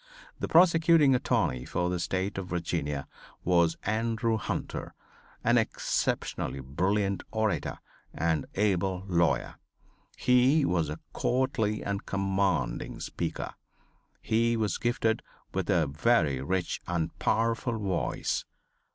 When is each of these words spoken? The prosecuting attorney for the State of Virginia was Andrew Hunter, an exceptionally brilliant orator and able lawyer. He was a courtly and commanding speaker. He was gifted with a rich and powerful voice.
The 0.39 0.47
prosecuting 0.47 1.13
attorney 1.13 1.63
for 1.63 1.91
the 1.91 1.99
State 1.99 2.39
of 2.39 2.47
Virginia 2.47 3.07
was 3.43 3.77
Andrew 3.83 4.35
Hunter, 4.37 4.95
an 5.43 5.59
exceptionally 5.59 6.59
brilliant 6.59 7.21
orator 7.29 7.77
and 8.11 8.47
able 8.55 9.03
lawyer. 9.05 9.59
He 10.17 10.65
was 10.65 10.89
a 10.89 10.99
courtly 11.13 11.83
and 11.83 12.03
commanding 12.07 12.99
speaker. 12.99 13.53
He 14.23 14.57
was 14.57 14.79
gifted 14.79 15.21
with 15.53 15.69
a 15.69 16.43
rich 16.47 16.81
and 16.87 17.19
powerful 17.19 17.77
voice. 17.77 18.43